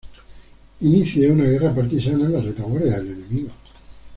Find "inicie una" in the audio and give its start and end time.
0.79-1.43